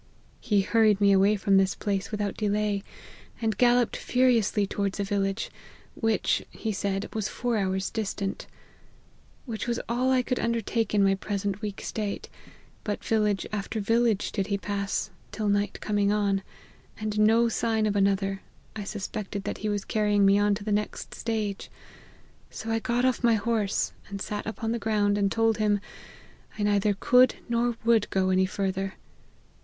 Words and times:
He 0.39 0.61
hurried 0.61 0.99
me 0.99 1.11
away 1.11 1.35
from 1.35 1.57
this 1.57 1.75
place 1.75 2.09
without 2.09 2.35
delay, 2.35 2.81
and 3.39 3.55
galloped 3.55 3.95
furiously 3.95 4.65
towards 4.65 4.99
a 4.99 5.03
village, 5.03 5.51
which, 5.93 6.43
he 6.49 6.71
said, 6.71 7.07
was 7.13 7.29
four 7.29 7.55
hours 7.55 7.91
distant; 7.91 8.47
which 9.45 9.67
was 9.67 9.79
afl 9.87 10.09
I 10.09 10.23
could 10.23 10.39
undertake 10.39 10.95
in 10.95 11.03
my 11.03 11.13
present 11.13 11.61
weak 11.61 11.81
state; 11.81 12.29
but 12.83 13.03
village 13.03 13.45
after 13.53 13.79
village 13.79 14.31
did 14.31 14.47
he 14.47 14.57
pass, 14.57 15.11
till 15.31 15.47
night 15.49 15.79
coming 15.81 16.11
on, 16.11 16.41
and 16.99 17.19
no 17.19 17.47
signs 17.47 17.87
of 17.87 17.95
another, 17.95 18.41
I 18.75 18.85
suspected 18.85 19.43
that 19.43 19.59
he 19.59 19.69
was 19.69 19.85
carrying 19.85 20.25
me 20.25 20.39
on 20.39 20.55
to 20.55 20.63
the 20.63 20.71
next 20.71 21.13
stage; 21.13 21.69
so 22.49 22.71
I 22.71 22.79
got 22.79 23.05
off 23.05 23.23
my 23.23 23.35
horse, 23.35 23.91
and 24.09 24.19
sat 24.19 24.47
upon 24.47 24.71
the 24.71 24.79
ground, 24.79 25.15
and 25.15 25.31
told 25.31 25.59
him,' 25.59 25.79
I 26.57 26.63
neither 26.63 26.95
could 26.99 27.35
nor 27.47 27.77
would 27.85 28.09
go 28.09 28.31
any 28.31 28.47
further.' 28.47 28.95